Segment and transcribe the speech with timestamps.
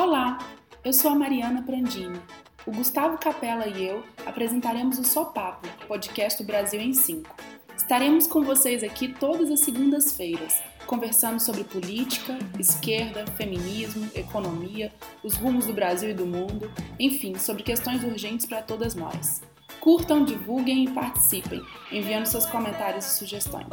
[0.00, 0.38] Olá,
[0.84, 2.20] eu sou a Mariana Prandini.
[2.64, 7.28] O Gustavo Capella e eu apresentaremos o Sopapo, podcast do Brasil em 5.
[7.76, 15.66] Estaremos com vocês aqui todas as segundas-feiras, conversando sobre política, esquerda, feminismo, economia, os rumos
[15.66, 19.42] do Brasil e do mundo, enfim, sobre questões urgentes para todas nós.
[19.80, 21.60] Curtam, divulguem e participem,
[21.90, 23.66] enviando seus comentários e sugestões.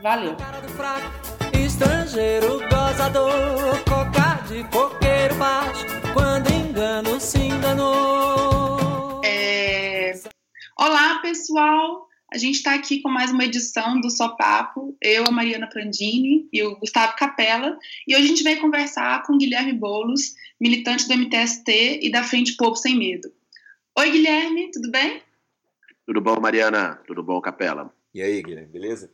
[0.00, 0.36] Valeu!
[4.46, 9.20] Cocarde, coqueiro baixo, quando engano se enganou.
[9.24, 10.12] É...
[10.78, 12.06] Olá, pessoal!
[12.32, 16.48] A gente está aqui com mais uma edição do Só Papo, eu, a Mariana Prandini
[16.52, 21.14] e o Gustavo Capella, e hoje a gente vai conversar com Guilherme Boulos, militante do
[21.14, 23.32] MTST e da Frente Povo Sem Medo.
[23.98, 25.22] Oi, Guilherme, tudo bem?
[26.06, 27.00] Tudo bom, Mariana?
[27.06, 27.92] Tudo bom, Capela?
[28.14, 29.10] E aí, Guilherme, beleza?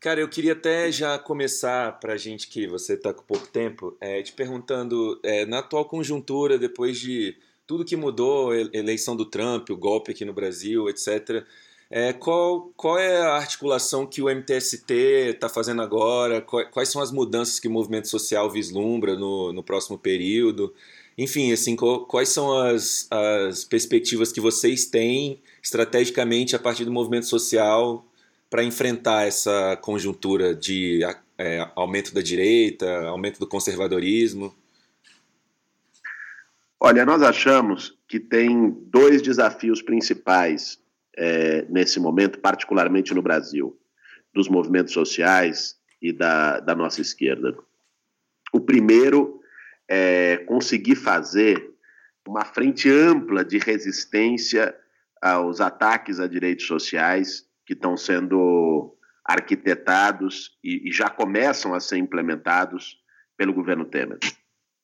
[0.00, 3.96] Cara, eu queria até já começar para a gente que você está com pouco tempo,
[4.00, 9.68] é, te perguntando, é, na atual conjuntura, depois de tudo que mudou, eleição do Trump,
[9.70, 11.44] o golpe aqui no Brasil, etc.,
[11.90, 14.92] é, qual, qual é a articulação que o MTST
[15.30, 16.42] está fazendo agora?
[16.42, 20.72] Quais são as mudanças que o movimento social vislumbra no, no próximo período?
[21.16, 27.26] Enfim, assim, quais são as, as perspectivas que vocês têm estrategicamente a partir do movimento
[27.26, 28.04] social
[28.50, 31.00] para enfrentar essa conjuntura de
[31.36, 34.54] é, aumento da direita, aumento do conservadorismo?
[36.80, 40.78] Olha, nós achamos que tem dois desafios principais
[41.16, 43.78] é, nesse momento, particularmente no Brasil,
[44.32, 47.56] dos movimentos sociais e da, da nossa esquerda.
[48.52, 49.40] O primeiro
[49.88, 51.74] é conseguir fazer
[52.26, 54.74] uma frente ampla de resistência
[55.20, 61.98] aos ataques a direitos sociais que estão sendo arquitetados e, e, já começam a ser
[61.98, 62.96] implementados
[63.36, 64.18] pelo governo Temer.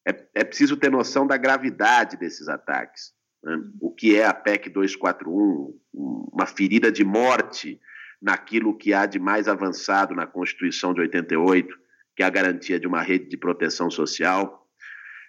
[0.07, 3.15] É, é preciso ter noção da gravidade desses ataques.
[3.43, 3.59] Né?
[3.81, 7.81] O que é a PEC 241, uma ferida de morte
[8.21, 11.75] naquilo que há de mais avançado na Constituição de 88,
[12.15, 14.69] que é a garantia de uma rede de proteção social,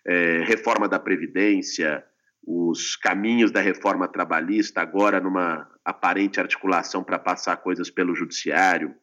[0.05, 2.05] é, reforma da Previdência,
[2.45, 8.95] os caminhos da reforma trabalhista, agora numa aparente articulação para passar coisas pelo judiciário.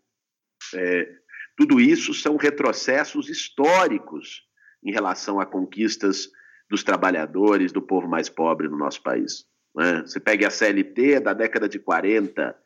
[0.75, 1.08] É,
[1.56, 4.42] tudo isso são retrocessos históricos
[4.84, 6.31] em relação a conquistas
[6.70, 9.44] dos trabalhadores, do povo mais pobre no nosso país.
[9.75, 10.02] Né?
[10.02, 12.56] Você pega a CLT da década de 40,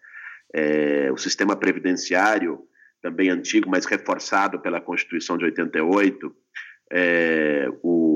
[0.54, 2.60] é, o sistema previdenciário,
[3.02, 6.34] também antigo, mas reforçado pela Constituição de 88,
[6.92, 8.15] é, o,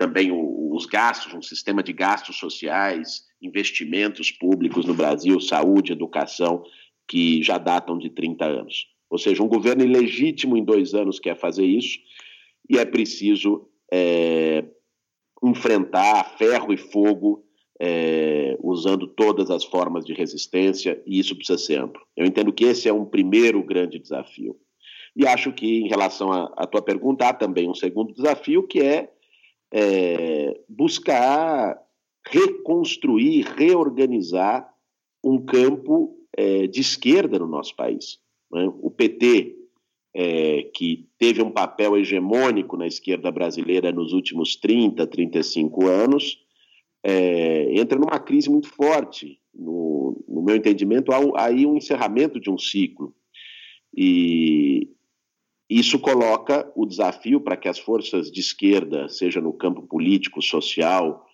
[0.00, 6.64] também o, os gastos, um sistema de gastos sociais, investimentos públicos no Brasil, saúde, educação,
[7.06, 8.86] que já datam de 30 anos.
[9.10, 11.98] Ou seja, um governo ilegítimo em dois anos quer fazer isso
[12.66, 14.64] e é preciso é,
[15.44, 17.44] enfrentar ferro e fogo
[17.78, 22.00] é, usando todas as formas de resistência e isso precisa ser amplo.
[22.16, 24.56] Eu entendo que esse é um primeiro grande desafio.
[25.14, 29.12] E acho que, em relação à tua pergunta, há também um segundo desafio, que é
[29.72, 31.80] é, buscar
[32.26, 34.68] reconstruir, reorganizar
[35.22, 38.18] um campo é, de esquerda no nosso país.
[38.52, 38.70] Né?
[38.80, 39.56] O PT,
[40.14, 46.38] é, que teve um papel hegemônico na esquerda brasileira nos últimos 30, 35 anos,
[47.02, 49.38] é, entra numa crise muito forte.
[49.54, 53.14] No, no meu entendimento, há aí um encerramento de um ciclo.
[53.96, 54.88] E,
[55.70, 61.24] isso coloca o desafio para que as forças de esquerda, seja no campo político, social,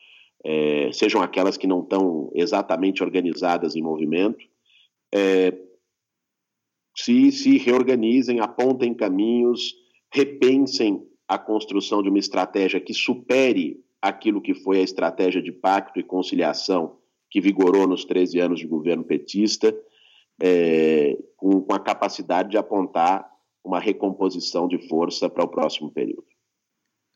[0.45, 4.45] é, sejam aquelas que não estão exatamente organizadas em movimento,
[5.15, 5.57] é,
[6.95, 9.75] se, se reorganizem, apontem caminhos,
[10.13, 15.99] repensem a construção de uma estratégia que supere aquilo que foi a estratégia de pacto
[15.99, 16.99] e conciliação
[17.31, 19.75] que vigorou nos 13 anos de governo petista,
[20.43, 23.36] é, com, com a capacidade de apontar
[23.67, 26.25] uma recomposição de força para o próximo período.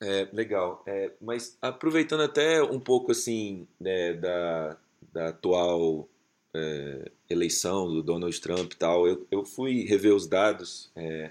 [0.02, 0.82] É, legal.
[0.86, 4.76] É, mas aproveitando até um pouco assim né, da,
[5.12, 6.08] da atual
[6.54, 11.30] é, eleição do Donald Trump e tal, eu, eu fui rever os dados é,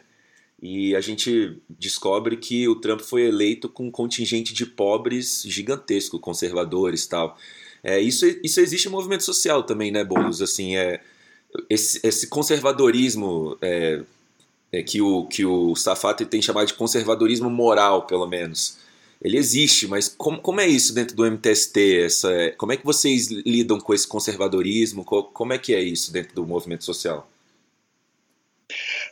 [0.61, 6.19] e a gente descobre que o Trump foi eleito com um contingente de pobres gigantesco,
[6.19, 7.37] conservadores e tal.
[7.83, 10.41] É, isso, isso existe em movimento social também, né, Boulos?
[10.41, 11.01] Assim, é,
[11.69, 13.57] esse, esse conservadorismo
[14.71, 18.77] é, é, que o que o Safati tem chamado de conservadorismo moral, pelo menos.
[19.21, 22.03] Ele existe, mas como, como é isso dentro do MTST?
[22.05, 25.03] Essa, como é que vocês lidam com esse conservadorismo?
[25.03, 27.29] Como é que é isso dentro do movimento social?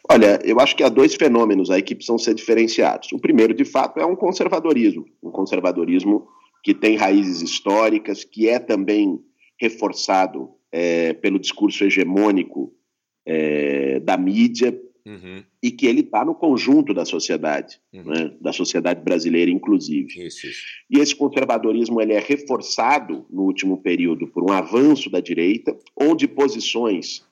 [0.10, 3.12] Olha, eu acho que há dois fenômenos aí que precisam ser diferenciados.
[3.12, 6.28] O primeiro, de fato, é um conservadorismo, um conservadorismo
[6.64, 9.20] que tem raízes históricas, que é também
[9.60, 12.74] reforçado é, pelo discurso hegemônico
[13.26, 14.78] é, da mídia
[15.08, 15.44] uhum.
[15.64, 18.04] e que ele está no conjunto da sociedade, uhum.
[18.04, 20.28] né, da sociedade brasileira, inclusive.
[20.28, 20.64] Isso, isso.
[20.90, 26.28] E esse conservadorismo ele é reforçado no último período por um avanço da direita, onde
[26.28, 27.24] posições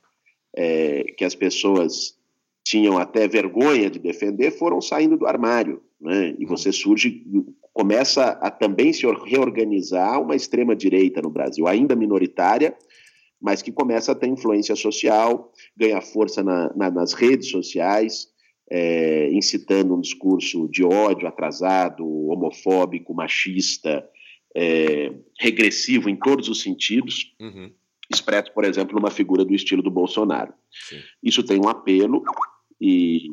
[0.56, 2.18] é, que as pessoas
[2.63, 6.33] tinham até vergonha de defender foram saindo do armário, né?
[6.39, 6.50] E uhum.
[6.50, 7.24] você surge,
[7.72, 12.75] começa a também se reorganizar uma extrema direita no Brasil, ainda minoritária,
[13.46, 18.28] mas que começa a ter influência social, ganha força na, na, nas redes sociais,
[18.72, 24.04] é, incitando um discurso de ódio atrasado, homofóbico, machista,
[24.56, 27.72] é, regressivo em todos os sentidos, uhum.
[28.12, 30.52] expresso, por exemplo, numa figura do estilo do Bolsonaro.
[30.90, 31.02] Sim.
[31.22, 32.24] Isso tem um apelo
[32.82, 33.30] e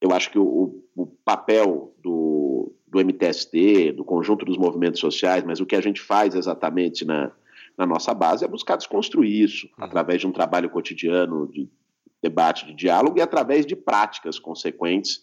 [0.00, 5.60] eu acho que o, o papel do, do MTST, do conjunto dos movimentos sociais, mas
[5.60, 7.30] o que a gente faz exatamente na,
[7.78, 9.84] na nossa base é buscar desconstruir isso, uhum.
[9.84, 11.70] através de um trabalho cotidiano de
[12.20, 15.22] debate, de diálogo e através de práticas consequentes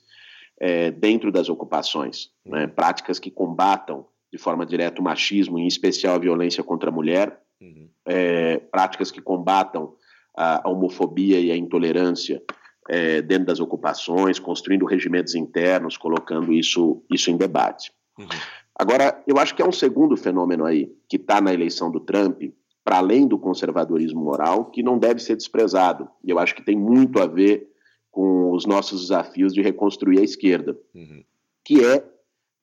[0.57, 2.31] é, dentro das ocupações.
[2.45, 2.63] Né?
[2.63, 2.69] Uhum.
[2.69, 7.41] Práticas que combatam de forma direta o machismo, em especial a violência contra a mulher,
[7.61, 7.89] uhum.
[8.05, 9.93] é, práticas que combatam
[10.35, 12.41] a, a, homofobia e a intolerância
[12.89, 17.91] é, dentro das ocupações, construindo regimentos internos, colocando isso, isso em debate.
[18.17, 18.27] Uhum.
[18.77, 22.43] Agora, eu acho que é um segundo fenômeno aí, que está na eleição do Trump,
[22.83, 26.07] para além do conservadorismo moral, que não deve ser desprezado.
[26.23, 27.71] E eu acho que tem muito a ver
[28.11, 31.23] com os nossos desafios de reconstruir a esquerda, uhum.
[31.63, 32.05] que é,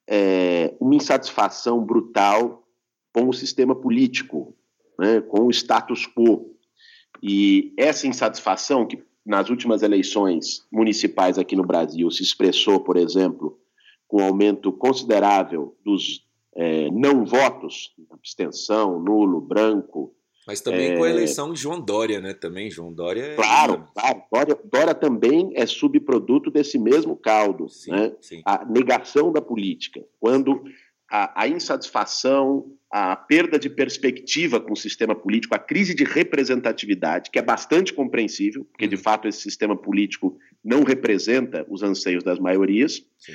[0.07, 2.67] é, uma insatisfação brutal
[3.13, 4.55] com o sistema político,
[4.99, 6.57] né, com o status quo.
[7.23, 13.59] E essa insatisfação, que nas últimas eleições municipais aqui no Brasil se expressou, por exemplo,
[14.13, 20.15] com um aumento considerável dos é, não votos, abstenção, nulo, branco.
[20.47, 22.35] Mas também é, com a eleição de João Dória, né?
[22.35, 23.23] Também João Dória.
[23.23, 23.35] É...
[23.37, 24.23] Claro, claro.
[24.31, 28.13] Dória, Dória também é subproduto desse mesmo caldo, sim, né?
[28.21, 28.43] Sim.
[28.45, 30.63] A negação da política, quando
[31.11, 37.31] a, a insatisfação, a perda de perspectiva com o sistema político, a crise de representatividade,
[37.31, 39.03] que é bastante compreensível, porque de uhum.
[39.03, 43.03] fato esse sistema político não representa os anseios das maiorias.
[43.17, 43.33] Sim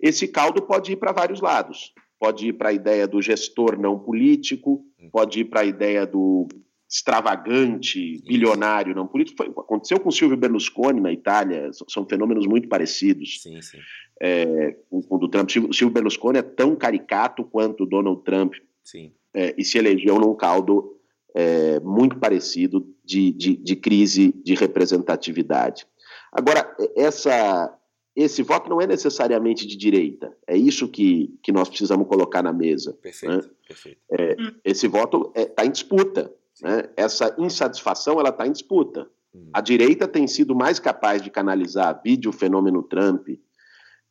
[0.00, 1.92] esse caldo pode ir para vários lados.
[2.18, 5.08] Pode ir para a ideia do gestor não político, hum.
[5.12, 6.48] pode ir para a ideia do
[6.90, 9.36] extravagante, bilionário não político.
[9.36, 13.42] Foi, aconteceu com o Silvio Berlusconi na Itália, são fenômenos muito parecidos.
[13.42, 13.78] Sim, sim.
[14.20, 15.48] É, com, com o do Trump.
[15.48, 19.12] O Silvio Berlusconi é tão caricato quanto o Donald Trump sim.
[19.34, 20.98] É, e se elegeu num caldo
[21.34, 25.86] é, muito parecido de, de, de crise de representatividade.
[26.32, 27.77] Agora, essa
[28.22, 30.36] esse voto não é necessariamente de direita.
[30.44, 32.92] É isso que, que nós precisamos colocar na mesa.
[32.94, 33.50] Perfeito, né?
[33.66, 34.00] perfeito.
[34.10, 34.36] É.
[34.64, 36.34] Esse voto está é, tá em disputa.
[36.60, 36.88] Né?
[36.96, 39.08] Essa insatisfação ela está em disputa.
[39.32, 39.50] Hum.
[39.52, 43.28] A direita tem sido mais capaz de canalizar, vídeo fenômeno Trump,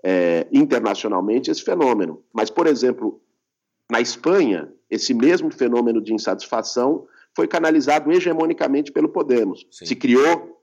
[0.02, 2.24] é, internacionalmente esse fenômeno.
[2.32, 3.22] Mas, por exemplo,
[3.92, 7.06] na Espanha, esse mesmo fenômeno de insatisfação
[7.36, 9.68] foi canalizado hegemonicamente pelo Podemos.
[9.70, 9.86] Sim.
[9.86, 10.57] Se criou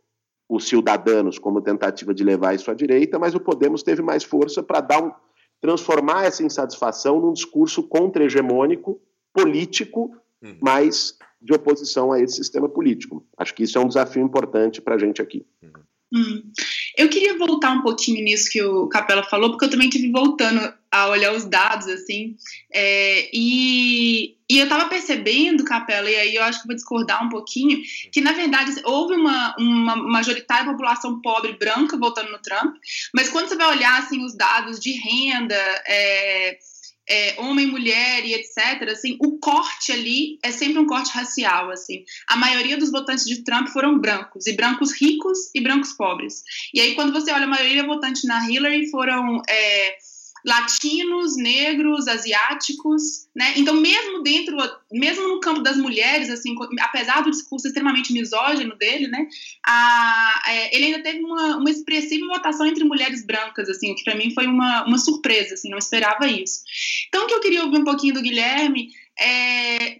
[0.49, 4.63] os Ciudadanos como tentativa de levar isso à direita, mas o Podemos teve mais força
[4.63, 5.13] para dar um,
[5.61, 9.01] transformar essa insatisfação num discurso contra-hegemônico,
[9.33, 10.57] político, uhum.
[10.61, 13.27] mas de oposição a esse sistema político.
[13.37, 15.47] Acho que isso é um desafio importante para a gente aqui.
[15.63, 15.71] Uhum.
[16.15, 16.43] Hum.
[16.97, 20.73] Eu queria voltar um pouquinho nisso que o Capela falou, porque eu também tive voltando
[20.91, 22.37] a olhar os dados, assim,
[22.73, 27.29] é, e, e eu estava percebendo, Capela, e aí eu acho que vou discordar um
[27.29, 27.83] pouquinho,
[28.13, 32.77] que na verdade houve uma, uma majoritária população pobre branca votando no Trump,
[33.13, 36.59] mas quando você vai olhar, assim, os dados de renda, é,
[37.09, 42.05] é, homem, mulher e etc., assim, o corte ali é sempre um corte racial, assim.
[42.29, 46.43] A maioria dos votantes de Trump foram brancos, e brancos ricos e brancos pobres.
[46.73, 49.97] E aí, quando você olha a maioria votantes na Hillary, foram é,
[50.45, 53.55] latinos, negros, asiáticos, né?
[53.57, 54.57] Então, mesmo dentro,
[54.93, 59.27] mesmo no campo das mulheres, assim, apesar do discurso extremamente misógino dele, né?
[59.67, 64.05] A, é, ele ainda teve uma, uma expressiva votação entre mulheres brancas, assim, o que
[64.05, 66.61] para mim foi uma, uma surpresa, assim, não esperava isso.
[67.09, 69.99] Então, o que eu queria ouvir um pouquinho do Guilherme é,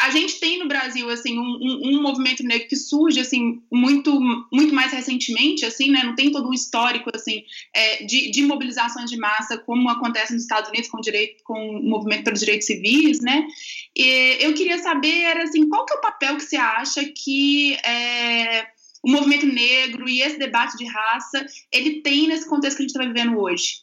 [0.00, 4.18] a gente tem no Brasil assim um, um, um, movimento negro que surge assim muito
[4.50, 9.10] muito mais recentemente assim né não tem todo um histórico assim é, de, de, mobilizações
[9.10, 13.20] de massa como acontece nos Estados Unidos com direito com o movimento pelos direitos civis
[13.20, 13.46] né
[13.94, 17.74] e eu queria saber era assim qual que é o papel que você acha que
[17.84, 18.66] é,
[19.02, 22.96] o movimento negro e esse debate de raça, ele tem nesse contexto que a gente
[22.96, 23.82] está vivendo hoje?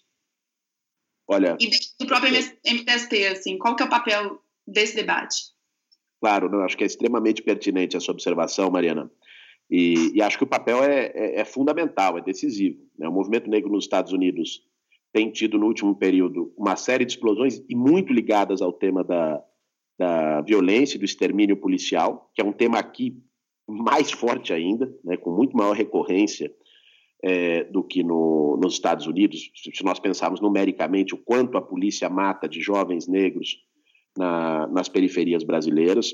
[1.28, 1.70] Olha, e
[2.00, 5.36] do próprio MTST, assim, qual que é o papel desse debate?
[6.20, 9.12] Claro, não, acho que é extremamente pertinente essa observação, Mariana.
[9.70, 12.80] E, e acho que o papel é, é, é fundamental, é decisivo.
[12.98, 13.08] Né?
[13.08, 14.62] O movimento negro nos Estados Unidos
[15.12, 19.44] tem tido no último período uma série de explosões e muito ligadas ao tema da,
[19.98, 23.18] da violência do extermínio policial, que é um tema aqui
[23.68, 26.54] mais forte ainda, né, com muito maior recorrência
[27.24, 29.52] é, do que no, nos Estados Unidos.
[29.56, 33.65] Se nós pensarmos numericamente o quanto a polícia mata de jovens negros
[34.18, 36.14] na, nas periferias brasileiras,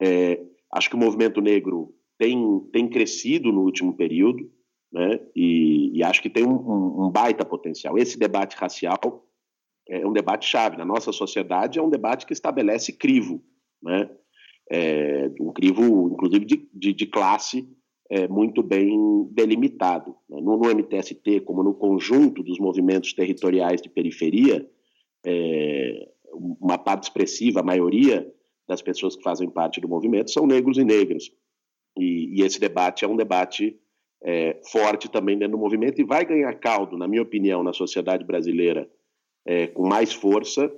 [0.00, 0.40] é,
[0.72, 4.50] acho que o movimento negro tem, tem crescido no último período,
[4.92, 7.98] né, e, e acho que tem um, um baita potencial.
[7.98, 9.26] Esse debate racial
[9.88, 10.76] é um debate chave.
[10.76, 13.42] Na nossa sociedade, é um debate que estabelece crivo,
[13.82, 14.10] né?
[14.70, 17.68] É, um crivo, inclusive, de, de, de classe
[18.10, 20.16] é, muito bem delimitado.
[20.28, 20.40] Né?
[20.40, 24.68] No, no, MTST, como no conjunto dos movimentos territoriais de periferia,
[25.24, 28.32] é, uma parte expressiva, a maioria
[28.68, 31.30] das pessoas que fazem parte do movimento são negros e negras.
[31.96, 33.78] E, e esse debate é um debate
[34.22, 38.24] é, forte também dentro do movimento e vai ganhar caldo, na minha opinião, na sociedade
[38.24, 38.90] brasileira
[39.46, 40.72] é, com mais força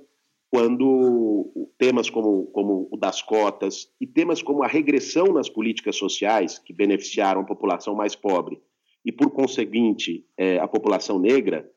[0.51, 6.57] quando temas como, como o das cotas e temas como a regressão nas políticas sociais
[6.57, 8.59] que beneficiaram a população mais pobre
[9.05, 11.69] e, por conseguinte, é, a população negra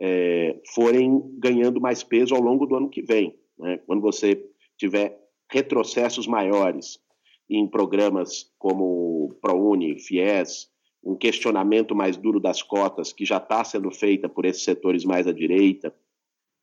[0.00, 3.36] é, forem ganhando mais peso ao longo do ano que vem.
[3.58, 3.78] Né?
[3.86, 4.44] Quando você
[4.76, 5.18] tiver
[5.50, 7.00] retrocessos maiores
[7.50, 10.68] em programas como ProUni, FIES,
[11.02, 15.26] um questionamento mais duro das cotas que já está sendo feita por esses setores mais
[15.26, 15.94] à direita,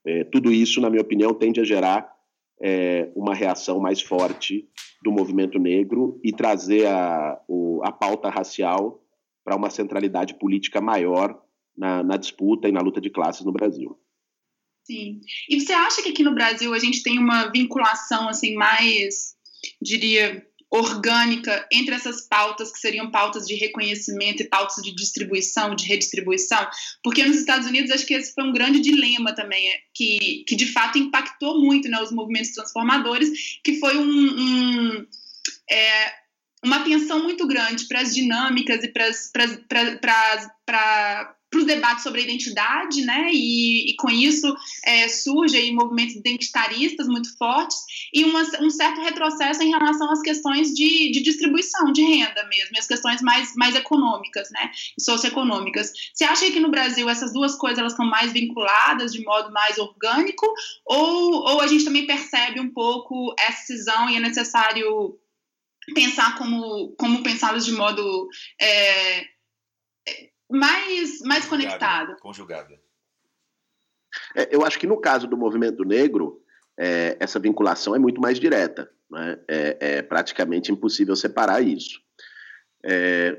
[0.05, 2.13] é, tudo isso, na minha opinião, tende a gerar
[2.61, 4.69] é, uma reação mais forte
[5.01, 9.01] do movimento negro e trazer a, o, a pauta racial
[9.43, 11.39] para uma centralidade política maior
[11.77, 13.97] na, na disputa e na luta de classes no Brasil.
[14.85, 15.19] Sim.
[15.49, 19.35] E você acha que aqui no Brasil a gente tem uma vinculação assim mais,
[19.81, 25.85] diria, orgânica entre essas pautas que seriam pautas de reconhecimento e pautas de distribuição, de
[25.85, 26.67] redistribuição,
[27.03, 30.55] porque nos Estados Unidos acho que esse foi um grande dilema também, é, que, que
[30.55, 35.07] de fato impactou muito né, os movimentos transformadores, que foi um, um
[35.69, 36.13] é,
[36.63, 38.87] uma atenção muito grande para as dinâmicas e
[40.65, 43.29] para para os debates sobre a identidade, né?
[43.31, 47.77] E, e com isso é, surge aí movimentos identitaristas muito fortes
[48.13, 52.77] e uma, um certo retrocesso em relação às questões de, de distribuição de renda mesmo,
[52.77, 54.71] as questões mais, mais econômicas, né?
[54.99, 55.91] socioeconômicas.
[56.13, 59.77] Você acha que no Brasil essas duas coisas elas estão mais vinculadas de modo mais
[59.77, 60.45] orgânico
[60.85, 65.17] ou, ou a gente também percebe um pouco essa cisão e é necessário
[65.93, 68.27] pensar como, como pensá-los de modo
[68.59, 69.34] é,
[70.49, 72.15] mais, mais conectado.
[72.19, 72.79] Conjugada.
[74.35, 76.41] É, eu acho que no caso do movimento negro,
[76.77, 78.89] é, essa vinculação é muito mais direta.
[79.09, 79.39] Né?
[79.47, 81.99] É, é, praticamente impossível separar isso.
[82.83, 83.37] É,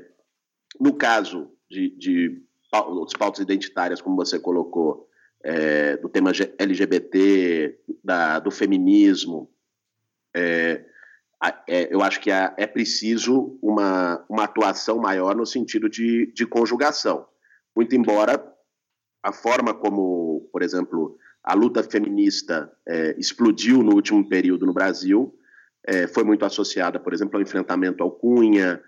[0.79, 2.41] no caso de, de
[2.73, 5.07] outras pautas identitárias, como você colocou,
[5.43, 9.49] é, do tema LGBT, da, do feminismo,
[11.43, 16.31] é, é, eu acho que é, é, preciso uma, uma atuação maior no sentido de,
[16.33, 17.27] de conjugação.
[17.75, 18.43] Muito embora
[19.21, 25.33] a forma como, por exemplo, a luta feminista é, explodiu no último período no Brasil,
[25.85, 28.81] é, foi muito associada, por exemplo, ao enfrentamento ao Cunha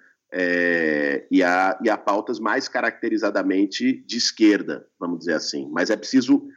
[1.31, 5.67] e, a, e a pautas mais caracterizadamente de esquerda, vamos dizer assim.
[5.71, 6.47] Mas é preciso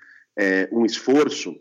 [0.71, 1.57] um esforço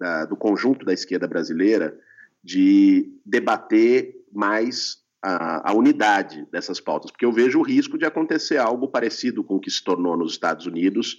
[0.00, 1.96] da, do conjunto da esquerda brasileira
[2.42, 8.56] de debater mais a, a, unidade dessas pautas, porque eu vejo o risco de acontecer
[8.56, 11.18] algo parecido com o que se tornou nos Estados Unidos,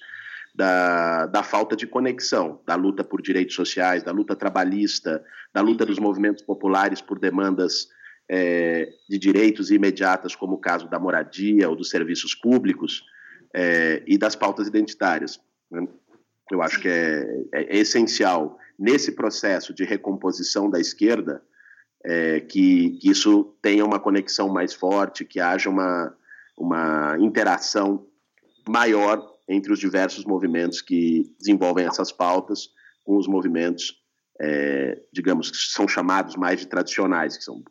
[0.53, 5.23] da, da falta de conexão, da luta por direitos sociais, da luta trabalhista,
[5.53, 7.87] da luta dos movimentos populares por demandas
[8.29, 13.03] é, de direitos imediatas, como o caso da moradia ou dos serviços públicos,
[13.53, 15.39] é, e das pautas identitárias.
[16.51, 21.41] Eu acho que é, é, é essencial nesse processo de recomposição da esquerda,
[22.03, 26.15] é, que, que, isso tenha uma conexão mais forte, que haja uma,
[26.57, 28.07] uma interação
[28.67, 32.69] maior entre os diversos movimentos que desenvolvem essas pautas
[33.03, 34.01] com os movimentos,
[34.39, 37.63] é, digamos, que são chamados mais de tradicionais, que são,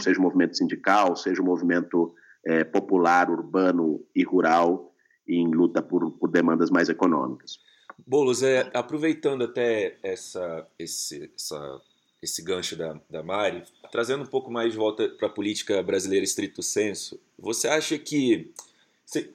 [0.00, 2.14] seja o movimento sindical, seja o movimento
[2.46, 4.92] é, popular, urbano e rural,
[5.26, 7.58] em luta por, por demandas mais econômicas.
[8.06, 11.80] Boulos, é, aproveitando até essa, esse, essa,
[12.20, 16.24] esse gancho da, da Mari, trazendo um pouco mais de volta para a política brasileira
[16.24, 18.52] estrito senso, você acha que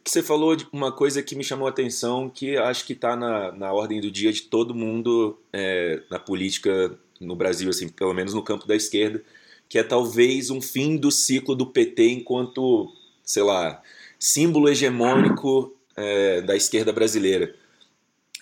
[0.03, 3.51] você falou de uma coisa que me chamou a atenção, que acho que está na,
[3.51, 8.33] na ordem do dia de todo mundo é, na política no Brasil, assim, pelo menos
[8.33, 9.23] no campo da esquerda,
[9.69, 12.91] que é talvez um fim do ciclo do PT enquanto,
[13.23, 13.81] sei lá,
[14.19, 17.53] símbolo hegemônico é, da esquerda brasileira.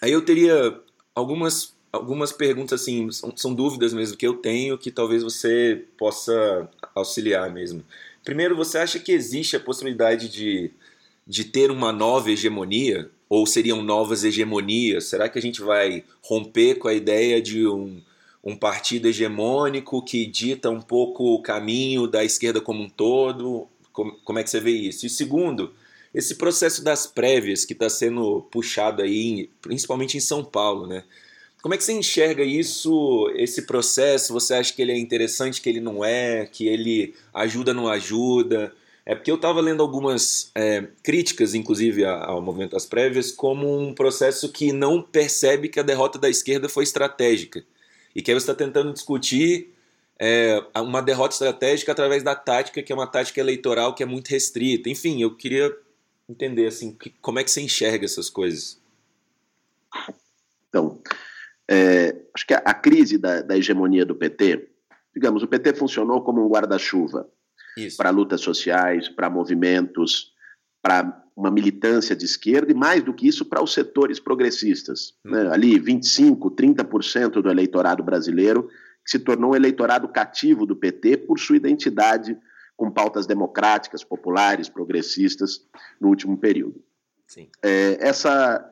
[0.06, 0.80] Aí eu teria
[1.16, 6.70] algumas algumas perguntas assim, são, são, dúvidas mesmo que eu tenho que talvez você possa
[6.94, 7.84] auxiliar mesmo.
[8.24, 10.70] Primeiro, você acha que existe a possibilidade de,
[11.26, 13.10] de ter uma nova hegemonia?
[13.28, 15.06] Ou seriam novas hegemonias?
[15.06, 18.00] Será que a gente vai romper com a ideia de um,
[18.44, 23.68] um partido hegemônico que dita um pouco o caminho da esquerda como um todo?
[23.92, 25.08] Como, como é que você vê isso?
[25.08, 25.74] E segundo,
[26.16, 31.04] esse processo das prévias que está sendo puxado aí, principalmente em São Paulo, né?
[31.62, 34.32] Como é que você enxerga isso, esse processo?
[34.32, 38.74] Você acha que ele é interessante, que ele não é, que ele ajuda, não ajuda?
[39.06, 43.94] É porque eu estava lendo algumas é, críticas, inclusive ao movimento das prévias, como um
[43.94, 47.64] processo que não percebe que a derrota da esquerda foi estratégica
[48.16, 49.74] e que aí você está tentando discutir
[50.18, 54.30] é, uma derrota estratégica através da tática, que é uma tática eleitoral que é muito
[54.30, 54.90] restrita.
[54.90, 55.76] Enfim, eu queria
[56.30, 58.80] entender assim, que, como é que você enxerga essas coisas?
[60.70, 61.02] Então,
[61.70, 64.68] é, acho que a, a crise da, da, hegemonia do PT,
[65.14, 67.30] digamos, o PT funcionou como um guarda-chuva
[67.98, 70.34] para lutas sociais, para movimentos,
[70.82, 75.14] para uma militância de esquerda e, mais do que isso, para os setores progressistas.
[75.26, 75.32] Hum.
[75.32, 75.50] Né?
[75.52, 78.70] Ali, 25%, 30% do eleitorado brasileiro
[79.04, 82.38] que se tornou um eleitorado cativo do PT por sua identidade
[82.76, 85.66] com pautas democráticas, populares, progressistas
[86.00, 86.84] no último período.
[87.62, 88.72] É, essa,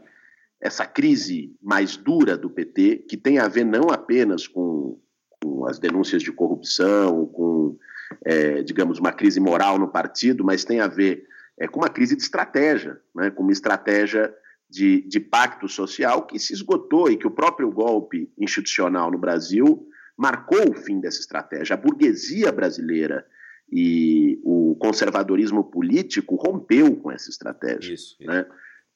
[0.62, 5.00] essa crise mais dura do PT, que tem a ver não apenas com,
[5.42, 7.78] com as denúncias de corrupção, com,
[8.26, 11.26] é, digamos, uma crise moral no partido, mas tem a ver
[11.58, 14.34] é, com uma crise de estratégia, né, com uma estratégia
[14.70, 19.88] de, de pacto social que se esgotou e que o próprio golpe institucional no Brasil
[20.18, 21.76] marcou o fim dessa estratégia.
[21.76, 23.26] A burguesia brasileira
[23.72, 27.94] e o conservadorismo político rompeu com essa estratégia.
[27.94, 28.30] Isso, isso.
[28.30, 28.46] Né?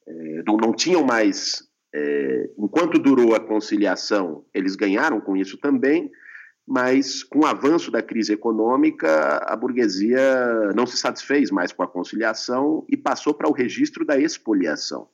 [0.08, 1.67] É, não, não tinham mais.
[1.93, 6.12] É, enquanto durou a conciliação, eles ganharam com isso também,
[6.67, 11.88] mas com o avanço da crise econômica, a burguesia não se satisfez mais com a
[11.88, 15.08] conciliação e passou para o registro da expoliação,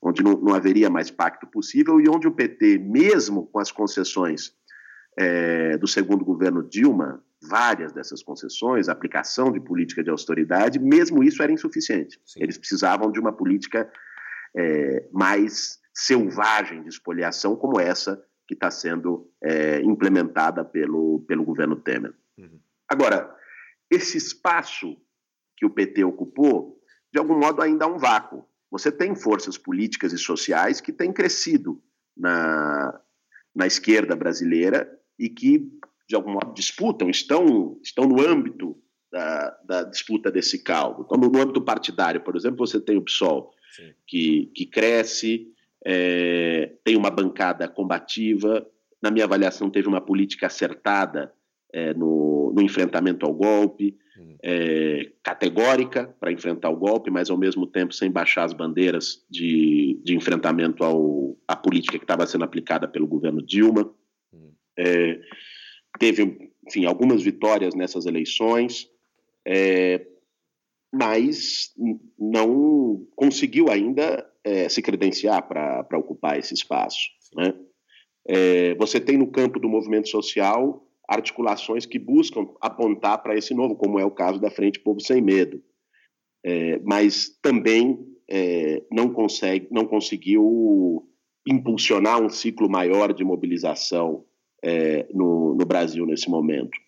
[0.00, 4.54] onde não, não haveria mais pacto possível e onde o PT, mesmo com as concessões
[5.18, 11.42] é, do segundo governo Dilma, várias dessas concessões, aplicação de política de austeridade, mesmo isso
[11.42, 12.20] era insuficiente.
[12.24, 12.42] Sim.
[12.42, 13.90] Eles precisavam de uma política
[14.54, 21.76] é, mais selvagem de espoliação, como essa que está sendo é, implementada pelo, pelo governo
[21.76, 22.14] Temer.
[22.36, 22.60] Uhum.
[22.88, 23.34] Agora,
[23.90, 24.96] esse espaço
[25.56, 26.80] que o PT ocupou,
[27.12, 28.44] de algum modo ainda há um vácuo.
[28.70, 31.82] Você tem forças políticas e sociais que têm crescido
[32.16, 32.98] na,
[33.54, 35.70] na esquerda brasileira e que
[36.10, 38.76] de algum modo, disputam, estão, estão no âmbito
[39.12, 41.04] da, da disputa desse caldo.
[41.06, 43.52] Então, no âmbito partidário, por exemplo, você tem o PSOL,
[44.04, 45.46] que, que cresce,
[45.86, 48.66] é, tem uma bancada combativa,
[49.00, 51.32] na minha avaliação, teve uma política acertada
[51.72, 54.36] é, no, no, enfrentamento ao golpe, uhum.
[54.42, 60.00] é, categórica para enfrentar o golpe, mas ao mesmo tempo sem baixar as bandeiras de,
[60.02, 63.88] de enfrentamento ao, à política que estava sendo aplicada pelo governo Dilma.
[64.32, 64.52] Uhum.
[64.76, 65.20] É,
[65.98, 68.88] teve, enfim, algumas vitórias nessas eleições,
[69.46, 70.06] é,
[70.92, 71.72] mas
[72.18, 76.98] não conseguiu ainda é, se credenciar para ocupar esse espaço.
[77.34, 77.54] Né?
[78.26, 83.74] É, você tem no campo do movimento social articulações que buscam apontar para esse novo,
[83.74, 85.60] como é o caso da Frente Povo Sem Medo,
[86.44, 87.98] é, mas também
[88.28, 91.08] é, não consegue, não conseguiu
[91.44, 94.24] impulsionar um ciclo maior de mobilização
[94.62, 96.78] é, no, no, Brasil nesse momento.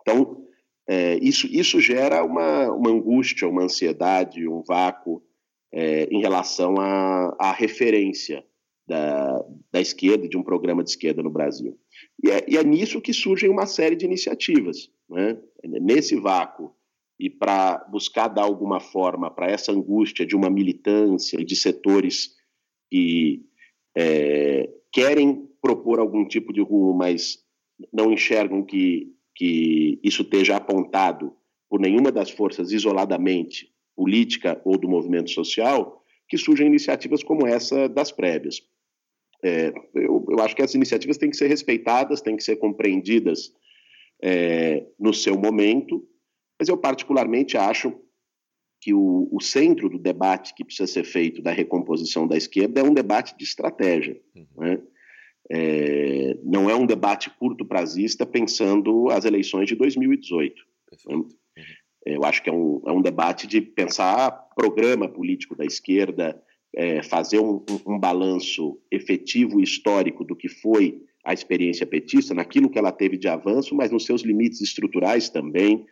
[0.00, 0.44] Então,
[0.88, 5.22] é, isso, isso gera uma, uma angústia, uma ansiedade, um vácuo
[5.72, 8.44] é, em relação à, à referência
[8.86, 11.78] da, da esquerda, de um programa de esquerda no Brasil.
[12.22, 14.90] E é, e é nisso que surgem uma série de iniciativas.
[15.08, 15.38] Né?
[15.64, 16.74] Nesse vácuo,
[17.18, 22.34] e para buscar dar alguma forma para essa angústia de uma militância e de setores
[22.90, 23.44] que
[23.96, 27.38] é, querem propor algum tipo de rumo, mas
[27.92, 31.32] não enxergam que, que isso esteja apontado
[31.70, 37.88] por nenhuma das forças isoladamente, política ou do movimento social, que surgem iniciativas como essa
[37.88, 38.60] das prévias.
[39.42, 43.52] É, eu, eu, acho que as iniciativas têm que ser respeitadas, têm que ser compreendidas
[44.22, 46.06] é, no seu momento,
[46.58, 47.92] mas eu particularmente acho
[48.80, 52.84] que o, o, centro do debate que precisa ser feito da recomposição da esquerda é
[52.84, 54.20] um debate de estratégia.
[54.34, 54.46] Uhum.
[54.56, 54.82] Né?
[55.50, 60.54] É, não é um debate curto prazista pensando as eleições de 2018.
[61.08, 61.28] Uhum.
[62.04, 66.40] Eu acho que é um, é um debate de pensar programa político da esquerda,
[66.74, 72.34] é, fazer um, um, um balanço efetivo e histórico do que foi a experiência petista,
[72.34, 75.86] naquilo que ela teve de avanço, mas nos seus limites estruturais também,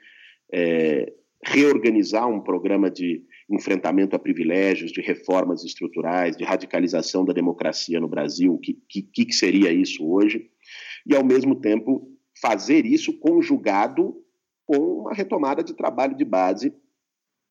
[0.53, 1.13] é,
[1.45, 8.09] reorganizar um programa de enfrentamento a privilégios, de reformas estruturais, de radicalização da democracia no
[8.09, 10.51] Brasil, o que, que, que seria isso hoje,
[11.07, 12.09] e ao mesmo tempo
[12.41, 14.15] fazer isso conjugado
[14.67, 16.73] com uma retomada de trabalho de base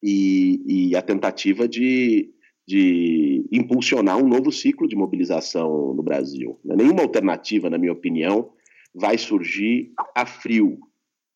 [0.01, 2.33] e, e a tentativa de,
[2.67, 6.59] de impulsionar um novo ciclo de mobilização no Brasil.
[6.63, 8.53] Nenhuma alternativa, na minha opinião,
[8.95, 10.79] vai surgir a frio.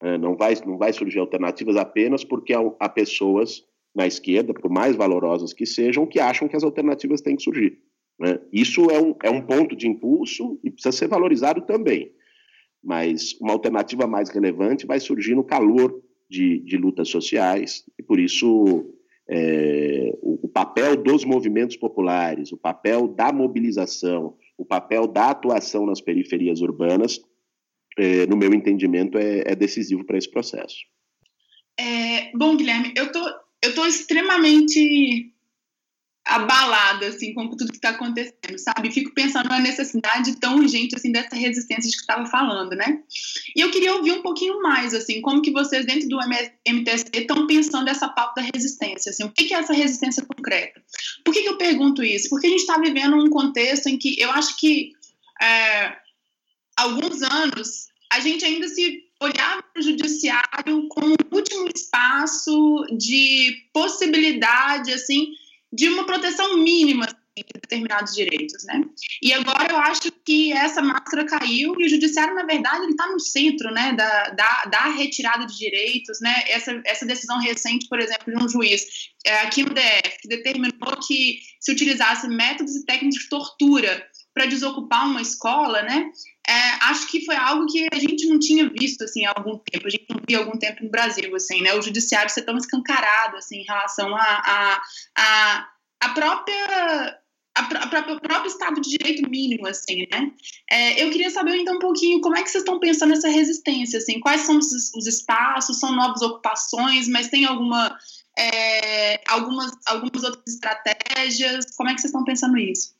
[0.02, 3.63] É, não vai, não vai surgir alternativas apenas porque há, pessoas
[3.96, 7.80] na esquerda, por mais valorosas que sejam, que acham que as alternativas têm que surgir.
[8.20, 8.40] Né?
[8.52, 12.12] Isso é um, é um ponto de impulso e precisa ser valorizado também.
[12.84, 18.20] Mas uma alternativa mais relevante vai surgir no calor de, de lutas sociais, e por
[18.20, 18.94] isso
[19.30, 25.86] é, o, o papel dos movimentos populares, o papel da mobilização, o papel da atuação
[25.86, 27.22] nas periferias urbanas
[27.98, 30.78] é, no meu entendimento, é, é decisivo para esse processo.
[31.80, 33.20] É, bom, Guilherme, eu tô,
[33.63, 35.32] eu tô extremamente
[36.26, 38.91] abalada assim com tudo que está acontecendo, sabe?
[38.91, 43.02] Fico pensando na necessidade tão urgente assim dessa resistência de que estava falando, né?
[43.56, 46.19] E eu queria ouvir um pouquinho mais assim, como que vocês dentro do
[46.67, 50.82] MTST estão pensando essa pauta da resistência, assim, o que é essa resistência concreta?
[51.26, 52.30] Por que, que eu pergunto isso?
[52.30, 54.93] Porque a gente está vivendo um contexto em que eu acho que
[55.41, 55.97] é,
[56.78, 63.68] alguns anos, a gente ainda se olhava para o judiciário como o último espaço de
[63.74, 65.28] possibilidade, assim,
[65.72, 68.84] de uma proteção mínima assim, de determinados direitos, né?
[69.22, 73.08] E agora eu acho que essa máscara caiu e o judiciário, na verdade, ele está
[73.08, 76.44] no centro, né, da, da, da, retirada de direitos, né?
[76.48, 78.84] Essa, essa decisão recente, por exemplo, de um juiz
[79.26, 84.46] é, aqui no DF que determinou que se utilizasse métodos e técnicas de tortura para
[84.46, 86.12] desocupar uma escola, né?
[86.48, 89.88] É, acho que foi algo que a gente não tinha visto assim há algum tempo,
[89.88, 91.74] a gente não via algum tempo no Brasil, assim, né?
[91.74, 94.82] O judiciário ser tão escancarado assim, em relação a, a,
[95.18, 95.70] a,
[96.02, 97.20] a própria
[97.56, 100.32] o próprio Estado de Direito mínimo, assim, né?
[100.70, 104.00] É, eu queria saber, então, um pouquinho como é que vocês estão pensando nessa resistência,
[104.00, 107.96] assim, quais são os, os espaços, são novas ocupações, mas tem alguma,
[108.38, 112.96] é, algumas, algumas outras estratégias, como é que vocês estão pensando isso?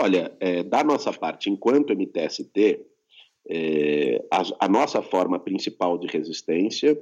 [0.00, 2.86] Olha, é, da nossa parte, enquanto MTST,
[3.50, 6.96] é, a, a, nossa forma principal de resistência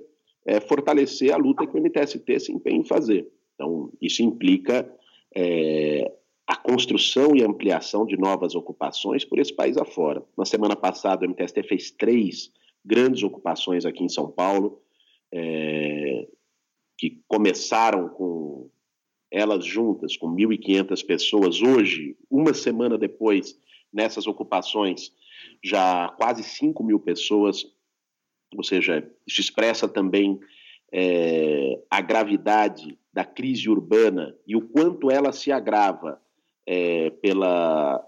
[0.47, 3.31] é fortalecer a luta que o MTST se empenha em fazer.
[3.55, 4.91] Então, isso implica
[5.35, 6.11] é,
[6.47, 10.23] a construção e ampliação de novas ocupações por esse país afora.
[10.35, 12.51] Na semana passada, o MTST fez três
[12.83, 14.81] grandes ocupações aqui em São Paulo,
[15.31, 16.27] é,
[16.97, 18.71] que começaram com
[19.31, 23.59] elas juntas, com 1.500 pessoas, hoje, uma semana depois,
[23.93, 25.13] nessas ocupações,
[25.63, 27.65] já quase 5 mil pessoas,
[28.55, 30.39] ou seja, isso expressa também
[30.93, 36.21] é, a gravidade da crise urbana e o quanto ela se agrava
[36.67, 38.05] é, pela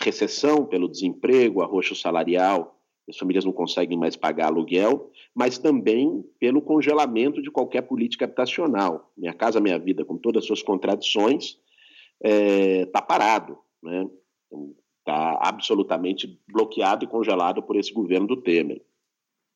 [0.00, 2.75] recessão, pelo desemprego, arroxo salarial,
[3.08, 9.12] as famílias não conseguem mais pagar aluguel, mas também pelo congelamento de qualquer política habitacional.
[9.16, 11.58] Minha Casa Minha Vida, com todas as suas contradições,
[12.22, 14.08] está é, tá parado, né?
[14.98, 18.82] está absolutamente bloqueado e congelado por esse governo do Temer.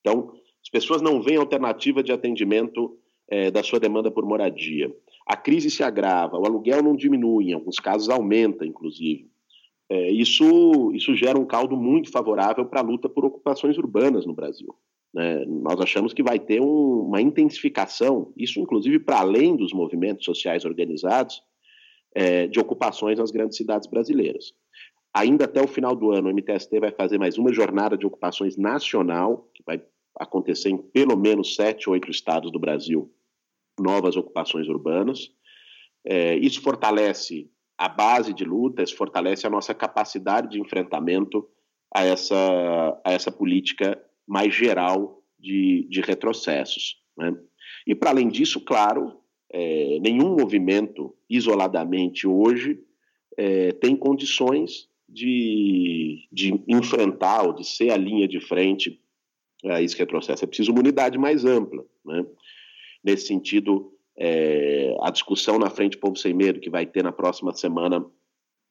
[0.01, 0.33] Então,
[0.63, 2.97] as pessoas não veem alternativa de atendimento
[3.29, 4.95] é, da sua demanda por moradia.
[5.27, 9.30] A crise se agrava, o aluguel não diminui, em alguns casos aumenta, inclusive.
[9.91, 14.33] É, isso, isso gera um caldo muito favorável para a luta por ocupações urbanas no
[14.33, 14.73] Brasil.
[15.13, 15.45] Né?
[15.47, 20.65] Nós achamos que vai ter um, uma intensificação, isso inclusive para além dos movimentos sociais
[20.65, 21.43] organizados,
[22.15, 24.53] é, de ocupações nas grandes cidades brasileiras.
[25.13, 28.57] Ainda até o final do ano, o MTST vai fazer mais uma jornada de ocupações
[28.57, 29.83] nacional, que vai
[30.17, 33.13] acontecer em pelo menos sete, oito estados do Brasil,
[33.79, 35.33] novas ocupações urbanas.
[36.05, 41.49] É, isso fortalece a base de lutas, fortalece a nossa capacidade de enfrentamento
[41.95, 47.03] a essa, a essa política mais geral de, de retrocessos.
[47.17, 47.35] Né?
[47.87, 49.19] E, para além disso, claro,
[49.51, 52.79] é, nenhum movimento isoladamente hoje
[53.39, 59.01] é, tem condições de, de enfrentar ou de ser a linha de frente
[59.65, 60.45] a esse retrocesso.
[60.45, 61.83] É preciso uma unidade mais ampla.
[62.05, 62.27] Né?
[63.03, 63.91] Nesse sentido,
[64.23, 68.05] é, a discussão na Frente Povo Sem Medo, que vai ter na próxima semana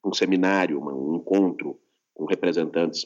[0.04, 1.76] um seminário, um encontro
[2.14, 3.04] com representantes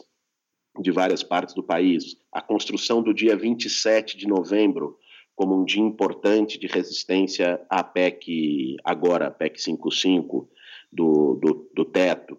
[0.78, 4.98] de várias partes do país, a construção do dia 27 de novembro
[5.34, 10.48] como um dia importante de resistência à PEC, agora PEC 55,
[10.92, 12.38] do, do, do teto,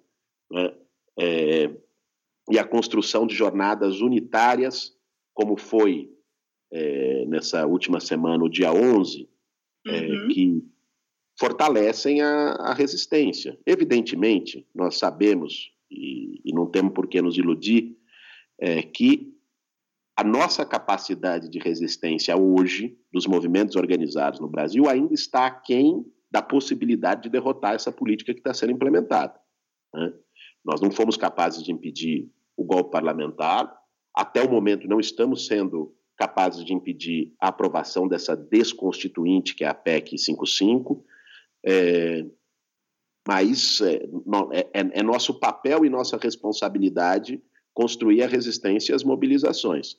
[0.49, 0.73] né?
[1.19, 1.71] é,
[2.49, 4.95] e a construção de jornadas unitárias,
[5.33, 6.09] como foi
[6.71, 9.27] é, nessa última semana, o dia 11,
[9.85, 10.27] é, uhum.
[10.29, 10.63] que
[11.37, 13.57] fortalecem a, a, resistência.
[13.65, 17.97] Evidentemente, nós sabemos, e, e não temos por que nos iludir,
[18.59, 19.33] é, que
[20.15, 26.41] a nossa capacidade de resistência hoje, dos movimentos organizados no Brasil, ainda está aquém da
[26.41, 29.37] possibilidade de derrotar essa política que está sendo implementada.
[29.93, 30.13] Né?
[30.63, 33.73] Nós não fomos capazes de impedir o golpe parlamentar,
[34.15, 39.67] até o momento não estamos sendo capazes de impedir a aprovação dessa desconstituinte, que é
[39.67, 41.05] a PEC 55,
[41.65, 42.25] é,
[43.27, 44.03] mas é,
[44.73, 47.41] é, é, nosso papel e nossa responsabilidade
[47.73, 49.97] construir a resistência e as mobilizações.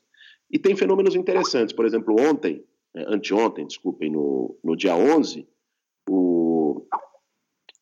[0.51, 5.47] E tem fenômenos interessantes, por exemplo, ontem, é, anteontem, desculpem, no, no dia 11,
[6.09, 6.87] o,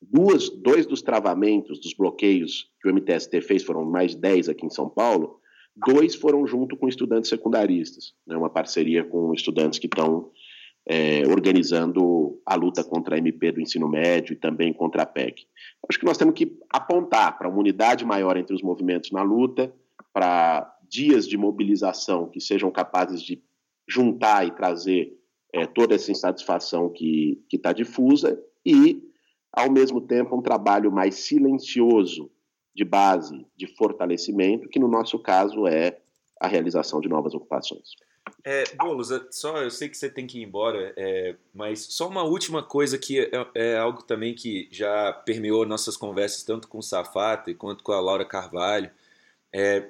[0.03, 4.71] duas, dois dos travamentos, dos bloqueios que o MTST fez, foram mais 10 aqui em
[4.71, 5.41] São Paulo,
[5.77, 10.31] dois foram junto com estudantes secundaristas, né, uma parceria com estudantes que estão
[10.87, 15.47] é, organizando a luta contra a MP do ensino médio e também contra a PEC.
[15.89, 19.75] Acho que nós temos que apontar para uma unidade maior entre os movimentos na luta,
[20.13, 23.43] para dias de mobilização que sejam capazes de
[23.89, 25.13] juntar e trazer
[25.53, 29.03] é, toda essa insatisfação que está difusa e,
[29.53, 32.31] ao mesmo tempo, um trabalho mais silencioso
[32.75, 35.99] de base, de fortalecimento, que no nosso caso é
[36.41, 37.91] a realização de novas ocupações.
[38.43, 42.23] É, Boulos, só eu sei que você tem que ir embora, é, mas só uma
[42.23, 46.83] última coisa que é, é, algo também que já permeou nossas conversas tanto com o
[46.83, 48.91] Safata quanto com a Laura Carvalho.
[49.53, 49.89] É,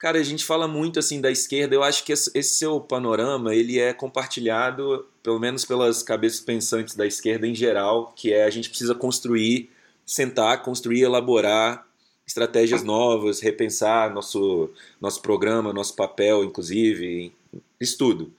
[0.00, 1.74] Cara, a gente fala muito assim da esquerda.
[1.74, 7.06] Eu acho que esse seu panorama ele é compartilhado, pelo menos pelas cabeças pensantes da
[7.06, 9.68] esquerda em geral, que é a gente precisa construir,
[10.06, 11.86] sentar, construir, elaborar
[12.30, 17.32] estratégias novas, repensar nosso nosso programa, nosso papel, inclusive,
[17.80, 18.32] estudo.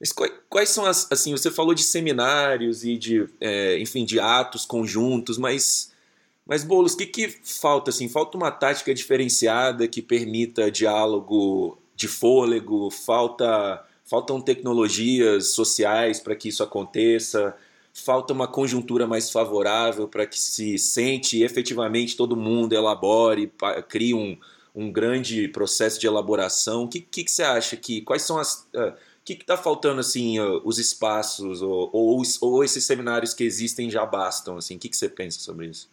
[0.00, 0.12] Mas
[0.48, 1.30] quais são as assim?
[1.30, 5.92] Você falou de seminários e de, é, enfim, de atos conjuntos, mas
[6.44, 7.90] mas, Boulos, o que, que falta?
[7.90, 8.08] Assim?
[8.08, 16.48] Falta uma tática diferenciada que permita diálogo de fôlego, falta, faltam tecnologias sociais para que
[16.48, 17.56] isso aconteça,
[17.92, 23.52] falta uma conjuntura mais favorável para que se sente efetivamente todo mundo elabore,
[23.88, 24.36] crie um,
[24.74, 26.84] um grande processo de elaboração.
[26.84, 30.40] O que, que, que você acha que quais são as uh, que está faltando assim
[30.40, 34.76] uh, os espaços ou, ou, ou, esses seminários que existem já bastam assim?
[34.76, 35.91] O que, que você pensa sobre isso?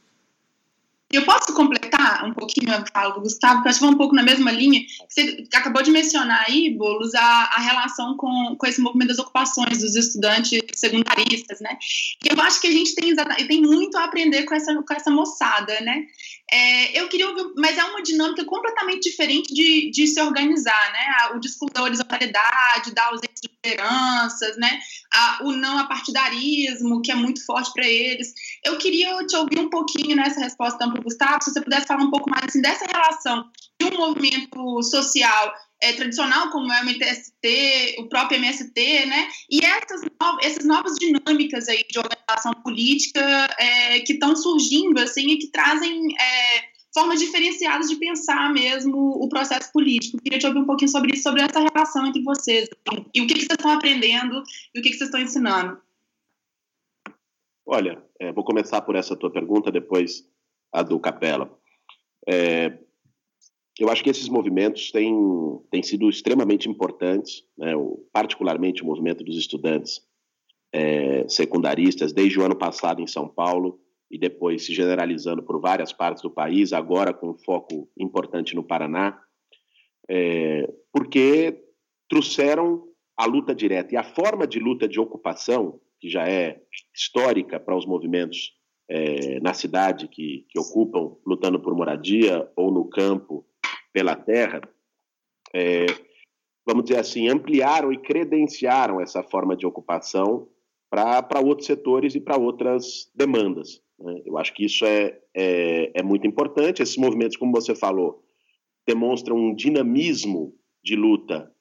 [1.12, 4.14] Eu posso completar um pouquinho a fala do Gustavo, porque acho que vai um pouco
[4.14, 4.82] na mesma linha.
[5.08, 9.80] Você acabou de mencionar aí, Boulos, a, a relação com, com esse movimento das ocupações
[9.80, 11.78] dos estudantes secundaristas, né?
[12.24, 15.10] E eu acho que a gente tem, tem muito a aprender com essa, com essa
[15.10, 16.06] moçada, né?
[16.52, 21.36] É, eu queria ouvir, mas é uma dinâmica completamente diferente de, de se organizar, né?
[21.36, 24.80] O discurso da horizontalidade, da ausência de lideranças, né?
[25.14, 28.34] A, o não apartidarismo, que é muito forte para eles.
[28.64, 32.04] Eu queria te ouvir um pouquinho nessa resposta para o Gustavo, se você pudesse falar
[32.04, 33.50] um pouco mais assim, dessa relação
[33.82, 39.30] de um movimento social é, tradicional, como é o MTST, o próprio MST, né?
[39.50, 43.22] E essas, novas, essas novas dinâmicas aí de organização política
[43.58, 49.30] é, que estão surgindo, assim, e que trazem é, formas diferenciadas de pensar mesmo o
[49.30, 50.22] processo político.
[50.22, 53.28] Queria te ouvir um pouquinho sobre isso, sobre essa relação entre vocês, assim, e o
[53.28, 54.44] que, que vocês estão aprendendo
[54.76, 55.80] e o que, que vocês estão ensinando.
[57.66, 60.28] Olha, é, vou começar por essa tua pergunta, depois
[60.72, 61.52] a do Capela.
[62.28, 62.78] É,
[63.80, 65.16] eu acho que esses movimentos têm,
[65.72, 70.02] têm sido extremamente importantes, né, o, particularmente o movimento dos estudantes
[70.74, 73.80] é, secundaristas, desde o ano passado em São Paulo
[74.12, 79.20] e depois se generalizando por várias partes do país, agora com foco importante no Paraná,
[80.10, 81.64] é, porque
[82.10, 82.84] trouxeram
[83.16, 83.94] a luta direta.
[83.94, 86.62] E a forma de luta de ocupação, que já é
[86.94, 88.59] histórica para os movimentos
[88.90, 93.46] é, na cidade que, que ocupam, lutando por moradia, ou no campo
[93.94, 94.62] pela terra,
[95.54, 95.86] é,
[96.66, 100.48] vamos dizer assim, ampliaram e credenciaram essa forma de ocupação
[100.90, 103.82] para outros setores e para outras demandas.
[104.00, 104.22] Né?
[104.26, 106.82] Eu acho que isso é, é é, muito importante.
[106.82, 108.24] Esses movimentos, como você falou,
[108.88, 111.52] demonstram um dinamismo de luta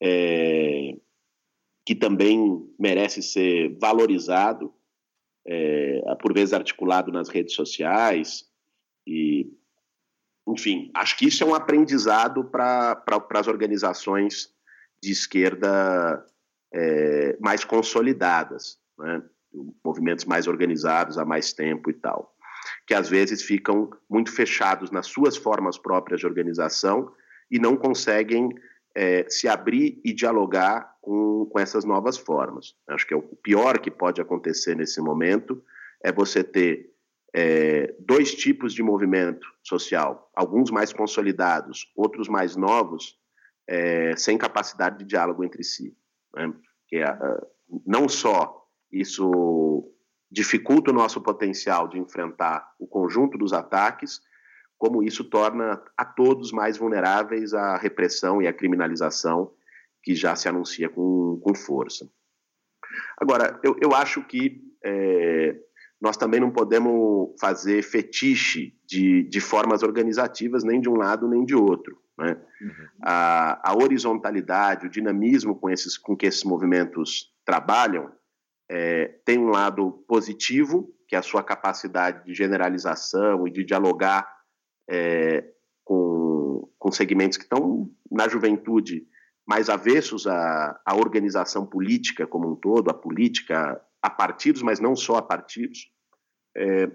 [0.00, 0.96] é,
[1.84, 4.72] que também merece ser valorizado,
[5.46, 8.44] é, por vezes articulado nas redes sociais.
[9.06, 9.48] E,
[10.48, 14.52] enfim, acho que isso é um aprendizado para pra, as organizações
[15.02, 16.24] de esquerda
[16.74, 19.22] é, mais consolidadas, né?
[19.84, 22.36] movimentos mais organizados há mais tempo e tal,
[22.86, 27.10] que às vezes ficam muito fechados nas suas formas próprias de organização
[27.50, 28.50] e não conseguem
[28.96, 32.74] é, se abrir e dialogar com, com essas novas formas.
[32.88, 35.62] Acho que é o pior que pode acontecer nesse momento
[36.02, 36.90] é você ter
[37.34, 43.18] é, dois tipos de movimento social, alguns mais consolidados, outros mais novos,
[43.68, 45.94] é, sem capacidade de diálogo entre si.
[46.34, 46.54] Né?
[46.88, 47.02] Que,
[47.84, 49.92] não só isso
[50.30, 54.22] dificulta o nosso potencial de enfrentar o conjunto dos ataques,
[54.78, 59.52] como isso torna a todos mais vulneráveis à repressão e à criminalização
[60.02, 62.08] que já se anuncia com, com força.
[63.18, 65.56] Agora, eu, eu acho que é,
[66.00, 71.44] nós também não podemos fazer fetiche de, de formas organizativas nem de um lado nem
[71.44, 71.98] de outro.
[72.18, 72.36] Né?
[72.60, 72.86] Uhum.
[73.02, 78.10] A, a, horizontalidade, o dinamismo com, esses, com que esses movimentos trabalham
[78.70, 84.35] é, tem um lado positivo, que é a sua capacidade de generalização e de dialogar
[84.88, 85.44] é,
[85.84, 89.06] com, com segmentos que estão na juventude
[89.46, 94.96] mais avessos à, à organização política como um todo, a política a partidos, mas não
[94.96, 95.90] só a partidos.
[96.56, 96.90] É,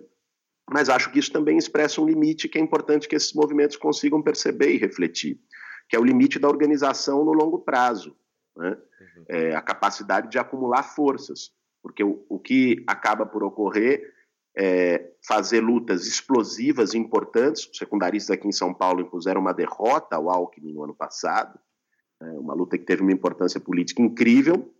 [0.69, 4.21] mas acho que isso também expressa um limite que é importante que esses movimentos consigam
[4.21, 5.39] perceber e refletir,
[5.89, 8.15] que é o limite da organização no longo prazo,
[8.55, 8.69] né?
[8.69, 9.25] uhum.
[9.27, 11.51] é, a capacidade de acumular forças,
[11.81, 14.10] porque o, o que acaba por ocorrer
[14.55, 17.67] é, fazer lutas explosivas importantes.
[17.67, 21.59] Os secundaristas aqui em São Paulo impuseram uma derrota ao Alckmin no ano passado,
[22.21, 24.71] é, uma luta que teve uma importância política incrível,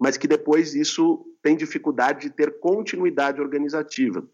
[0.00, 4.26] mas que depois isso tem dificuldade de ter continuidade organizativa.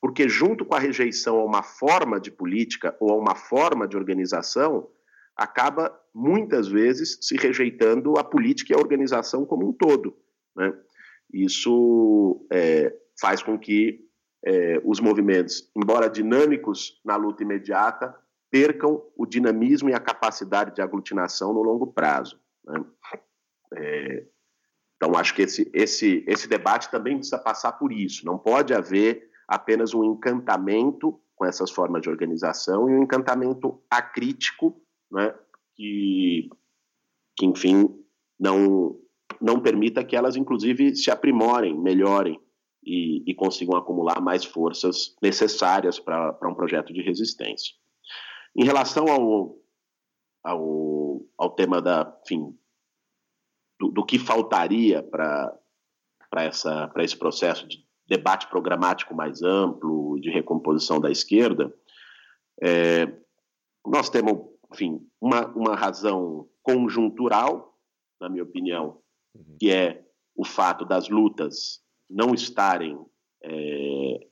[0.00, 3.96] Porque, junto com a rejeição a uma forma de política ou a uma forma de
[3.98, 4.88] organização,
[5.36, 10.16] acaba muitas vezes se rejeitando a política e a organização como um todo.
[10.56, 10.72] Né?
[11.32, 14.09] Isso é, faz com que
[14.44, 18.14] é, os movimentos, embora dinâmicos na luta imediata,
[18.50, 22.40] percam o dinamismo e a capacidade de aglutinação no longo prazo.
[22.64, 22.84] Né?
[23.76, 24.26] É,
[24.96, 28.26] então, acho que esse, esse, esse debate também precisa passar por isso.
[28.26, 34.80] Não pode haver apenas um encantamento com essas formas de organização e um encantamento acrítico,
[35.10, 35.34] né,
[35.74, 36.50] que,
[37.36, 37.88] que, enfim,
[38.38, 38.98] não,
[39.40, 42.38] não permita que elas, inclusive, se aprimorem, melhorem
[42.82, 47.74] e, e consigam acumular mais forças necessárias para um projeto de resistência.
[48.56, 49.56] Em relação ao,
[50.42, 52.56] ao, ao tema da, enfim,
[53.78, 55.56] do, do que faltaria para
[56.98, 61.72] esse processo de debate programático mais amplo, de recomposição da esquerda,
[62.62, 63.06] é,
[63.86, 64.38] nós temos,
[64.72, 67.78] enfim, uma, uma razão conjuntural,
[68.20, 69.00] na minha opinião,
[69.34, 69.56] uhum.
[69.58, 72.98] que é o fato das lutas não estarem
[73.42, 74.26] é,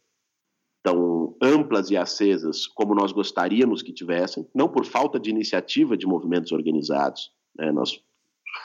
[0.83, 6.07] tão amplas e acesas como nós gostaríamos que tivessem, não por falta de iniciativa de
[6.07, 7.31] movimentos organizados.
[7.57, 7.71] Né?
[7.71, 8.03] Nós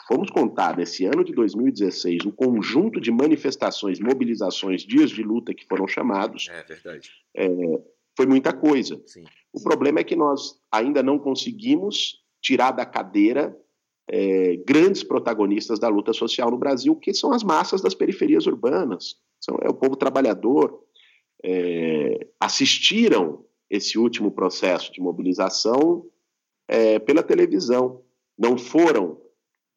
[0.07, 5.65] fomos contar nesse ano de 2016 o conjunto de manifestações, mobilizações, dias de luta que
[5.67, 6.47] foram chamados.
[6.49, 7.11] É verdade.
[7.35, 7.47] É,
[8.15, 9.01] foi muita coisa.
[9.05, 9.23] Sim.
[9.51, 13.55] O problema é que nós ainda não conseguimos tirar da cadeira
[14.07, 19.15] é, grandes protagonistas da luta social no Brasil, que são as massas das periferias urbanas,
[19.39, 20.81] são, é o povo trabalhador.
[21.45, 26.05] É, assistiram esse último processo de mobilização
[26.67, 28.01] é, pela televisão,
[28.37, 29.21] não foram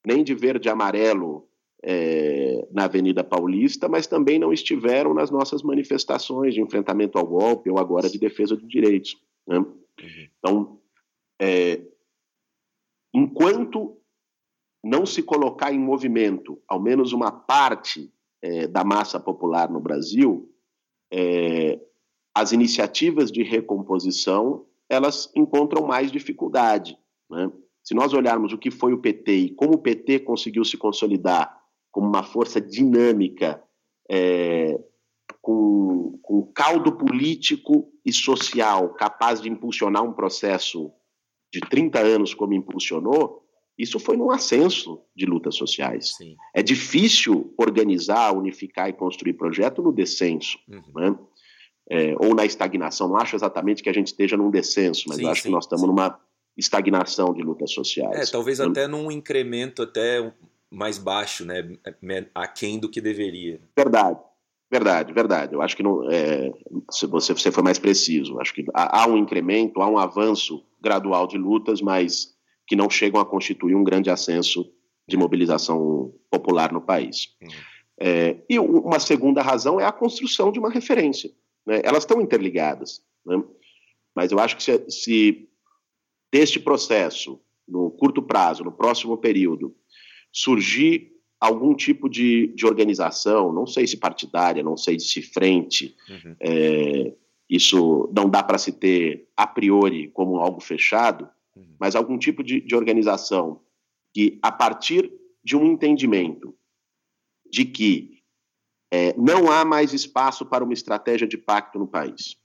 [0.06, 1.48] nem de verde e amarelo
[1.82, 7.70] é, na Avenida Paulista, mas também não estiveram nas nossas manifestações de enfrentamento ao golpe
[7.70, 9.16] ou agora de defesa de direitos.
[9.46, 9.58] Né?
[9.58, 10.28] Uhum.
[10.38, 10.80] Então,
[11.40, 11.80] é,
[13.12, 13.96] enquanto
[14.86, 20.48] não se colocar em movimento, ao menos uma parte é, da massa popular no Brasil,
[21.12, 21.80] é,
[22.34, 26.96] as iniciativas de recomposição elas encontram mais dificuldade.
[27.28, 27.50] Né?
[27.82, 31.60] Se nós olharmos o que foi o PT e como o PT conseguiu se consolidar
[31.90, 33.62] como uma força dinâmica,
[34.08, 34.78] é,
[35.40, 40.92] com, com caldo político e social capaz de impulsionar um processo
[41.52, 43.45] de 30 anos como impulsionou,
[43.78, 46.14] isso foi num ascenso de lutas sociais.
[46.16, 46.36] Sim.
[46.54, 50.58] É difícil organizar, unificar e construir projeto no descenso.
[50.68, 50.92] Uhum.
[50.94, 51.18] Né?
[51.90, 53.08] é, ou na estagnação.
[53.08, 55.64] Não acho exatamente que a gente esteja num descenso, mas sim, acho sim, que nós
[55.64, 56.18] estamos numa
[56.56, 58.28] estagnação de lutas sociais.
[58.28, 60.32] É, talvez então, até num incremento até
[60.70, 61.76] mais baixo, né,
[62.34, 63.60] aquém do que deveria.
[63.76, 64.18] Verdade,
[64.70, 65.54] verdade, verdade.
[65.54, 66.52] Eu acho que não, é,
[67.08, 68.40] você, você foi mais preciso.
[68.40, 72.35] Acho que há, há um incremento, há um avanço gradual de lutas, mas
[72.66, 74.70] que não chegam a constituir um grande ascenso
[75.08, 77.36] de mobilização popular no país.
[77.40, 77.48] Uhum.
[77.98, 81.30] É, e uma segunda razão é a construção de uma referência.
[81.64, 81.80] Né?
[81.84, 83.02] Elas estão interligadas.
[83.24, 83.42] Né?
[84.14, 85.48] Mas eu acho que se, se
[86.32, 89.74] deste processo, no curto prazo, no próximo período,
[90.32, 96.36] surgir algum tipo de, de organização, não sei se partidária, não sei se frente, uhum.
[96.40, 97.12] é,
[97.48, 101.28] isso não dá para se ter a priori como algo fechado.
[101.78, 103.62] Mas algum tipo de, de organização
[104.12, 105.12] que, a partir
[105.44, 106.54] de um entendimento
[107.50, 108.22] de que
[108.90, 112.36] é, não há mais espaço para uma estratégia de pacto no país.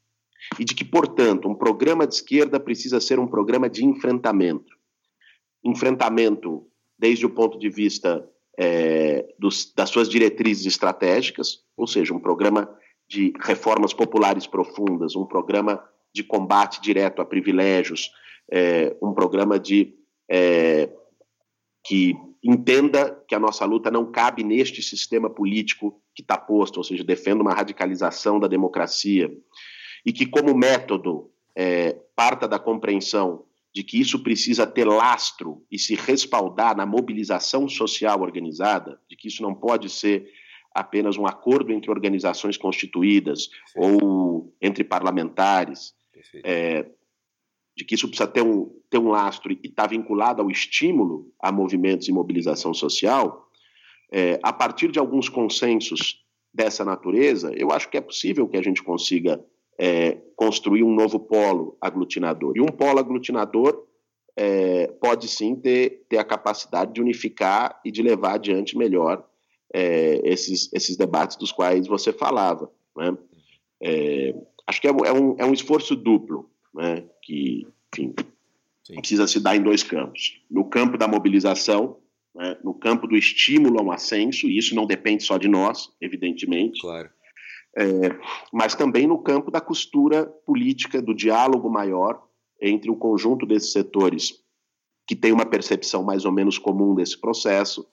[0.60, 4.76] E de que, portanto, um programa de esquerda precisa ser um programa de enfrentamento.
[5.64, 6.68] Enfrentamento
[6.98, 8.28] desde o ponto de vista
[8.58, 12.70] é, dos, das suas diretrizes estratégicas, ou seja, um programa
[13.08, 18.12] de reformas populares profundas, um programa de combate direto a privilégios,
[18.52, 19.96] é, um programa de
[20.30, 20.90] é,
[21.86, 26.84] que entenda que a nossa luta não cabe neste sistema político que está posto, ou
[26.84, 29.32] seja, defenda uma radicalização da democracia,
[30.06, 35.80] e que, como método, é, parta da compreensão de que isso precisa ter lastro e
[35.80, 40.30] se respaldar na mobilização social organizada, de que isso não pode ser
[40.74, 45.94] apenas um acordo entre organizações constituídas ou entre parlamentares,
[46.44, 46.86] é,
[47.76, 51.52] de que isso precisa ter um, ter um lastro e está vinculado ao estímulo a
[51.52, 53.48] movimentos e mobilização social,
[54.12, 58.62] é, a partir de alguns consensos dessa natureza, eu acho que é possível que a
[58.62, 59.44] gente consiga
[59.80, 62.54] é, construir um novo polo aglutinador.
[62.56, 63.88] E um polo aglutinador
[64.36, 69.26] é, pode sim ter, ter a capacidade de unificar e de levar adiante melhor
[69.74, 72.70] é, esses, esses debates dos quais você falava.
[72.96, 73.18] Né?
[73.82, 74.36] É,
[74.68, 77.06] acho que é, é, um, é um esforço duplo, né?
[77.32, 78.14] Que enfim,
[78.98, 80.42] precisa se dar em dois campos.
[80.50, 81.98] No campo da mobilização,
[82.36, 82.58] né?
[82.62, 86.82] no campo do estímulo a um ascenso, e isso não depende só de nós, evidentemente.
[86.82, 87.10] Claro.
[87.78, 87.84] É,
[88.52, 92.22] mas também no campo da costura política, do diálogo maior
[92.60, 94.44] entre o conjunto desses setores
[95.08, 97.88] que tem uma percepção mais ou menos comum desse processo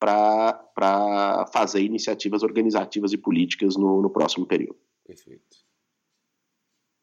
[0.00, 4.78] para fazer iniciativas organizativas e políticas no, no próximo período.
[5.04, 5.67] Perfeito.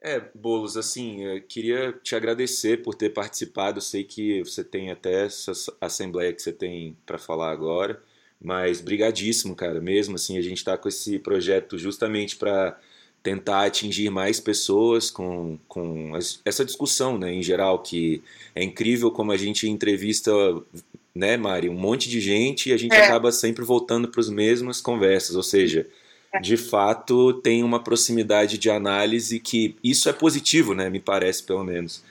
[0.07, 3.79] É, Bolos, assim, queria te agradecer por ter participado.
[3.79, 5.51] Eu sei que você tem até essa
[5.81, 7.99] assembleia que você tem para falar agora,
[8.39, 12.79] mas brigadíssimo, cara, mesmo assim, a gente está com esse projeto justamente para
[13.23, 16.11] tentar atingir mais pessoas com, com
[16.45, 18.21] essa discussão, né, em geral, que
[18.53, 20.31] é incrível como a gente entrevista,
[21.15, 23.05] né, Mari, um monte de gente e a gente é.
[23.05, 26.04] acaba sempre voltando para as mesmas conversas, ou seja, é.
[26.41, 31.63] De fato tem uma proximidade de análise que isso é positivo, né, me parece, pelo
[31.63, 32.03] menos.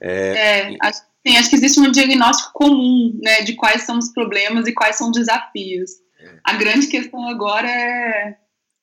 [0.00, 4.10] É, é acho, sim, acho que existe um diagnóstico comum, né, de quais são os
[4.12, 5.92] problemas e quais são os desafios.
[6.18, 6.38] É.
[6.44, 8.36] A grande questão agora é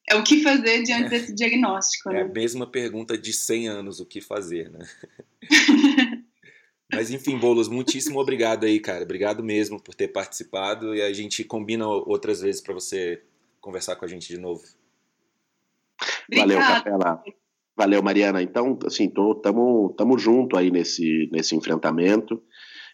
[0.09, 1.09] é o que fazer diante é.
[1.09, 2.09] desse diagnóstico.
[2.09, 2.21] É né?
[2.21, 4.85] a mesma pergunta de 100 anos, o que fazer, né?
[6.91, 9.03] Mas enfim, Bolos, muitíssimo obrigado aí, cara.
[9.03, 13.21] Obrigado mesmo por ter participado e a gente combina outras vezes para você
[13.61, 14.61] conversar com a gente de novo.
[16.35, 17.23] Valeu, Capela.
[17.75, 18.41] Valeu, Mariana.
[18.41, 22.41] Então, assim, tô, tamo, tamo junto aí nesse, nesse enfrentamento.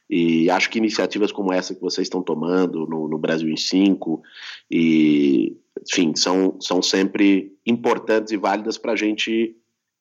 [0.09, 4.21] E acho que iniciativas como essa que vocês estão tomando no, no Brasil em 5
[4.71, 9.55] e enfim, são, são sempre importantes e válidas para a gente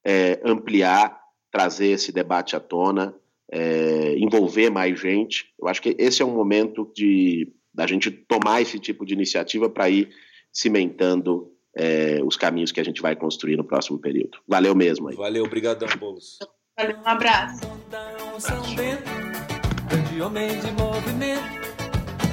[0.04, 3.14] é, ampliar, trazer esse debate à tona,
[3.50, 5.52] é, envolver mais gente.
[5.60, 9.68] Eu acho que esse é um momento de da gente tomar esse tipo de iniciativa
[9.68, 10.08] para ir
[10.50, 14.38] cimentando é, os caminhos que a gente vai construir no próximo período.
[14.48, 15.08] Valeu mesmo.
[15.08, 15.16] Aí.
[15.16, 16.38] Valeu, obrigadão, Boulos.
[16.76, 17.60] Valeu, um abraço.
[19.88, 21.42] Grande homem de movimento,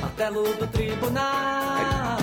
[0.01, 2.22] martelo do tribunal.